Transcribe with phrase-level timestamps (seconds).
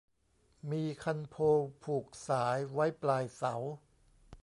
[0.71, 3.55] มีคันโพง ผูกสาย ไว้ปลายเสา